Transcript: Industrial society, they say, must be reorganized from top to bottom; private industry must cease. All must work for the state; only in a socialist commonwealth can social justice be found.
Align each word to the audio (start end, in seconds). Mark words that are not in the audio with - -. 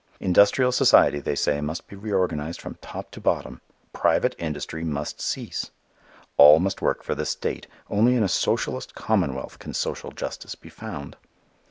Industrial 0.19 0.71
society, 0.71 1.19
they 1.19 1.35
say, 1.35 1.61
must 1.61 1.87
be 1.87 1.95
reorganized 1.95 2.59
from 2.59 2.73
top 2.81 3.11
to 3.11 3.21
bottom; 3.21 3.61
private 3.93 4.35
industry 4.39 4.83
must 4.83 5.21
cease. 5.21 5.69
All 6.37 6.59
must 6.59 6.81
work 6.81 7.03
for 7.03 7.13
the 7.13 7.23
state; 7.23 7.67
only 7.87 8.15
in 8.15 8.23
a 8.23 8.27
socialist 8.27 8.95
commonwealth 8.95 9.59
can 9.59 9.75
social 9.75 10.09
justice 10.09 10.55
be 10.55 10.69
found. 10.69 11.17